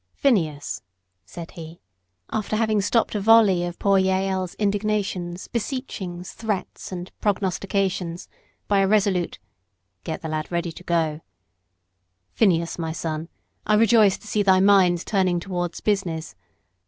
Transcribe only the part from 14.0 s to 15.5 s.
to see thy mind turning